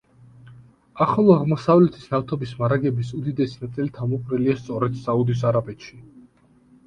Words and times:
ახლო 1.03 1.25
აღმოსავლეთის 1.33 2.07
ნავთობის 2.13 2.53
მარაგების 2.63 3.11
უდიდესი 3.19 3.61
ნაწილი 3.65 3.93
თავმოყრილია 3.99 4.55
სწორედ 4.61 4.97
საუდის 5.03 5.45
არაბეთში. 5.51 6.01